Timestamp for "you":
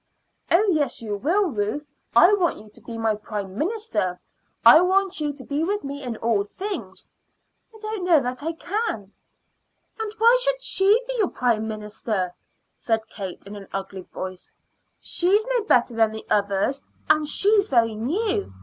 1.03-1.15, 2.57-2.69, 5.19-5.31